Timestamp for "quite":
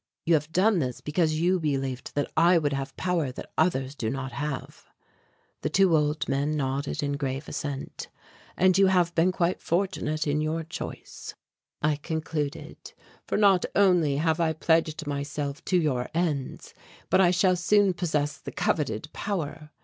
9.31-9.61